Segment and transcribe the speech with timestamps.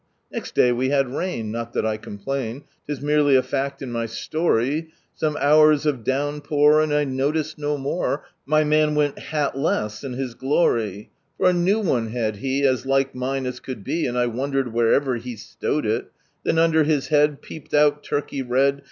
[0.31, 4.07] Next day we had rain Not that I complain, 'Tis merely a tact in my
[4.07, 6.81] story, Some hours of downpour.
[6.81, 11.11] And I noticed, no more My man went tiatlai in bis glory.
[11.37, 14.07] For a new one had he As like mine as could be.
[14.07, 16.01] And I wandered wherever he slowed il
[16.43, 18.79] Then under his head Peeped oul turkey red.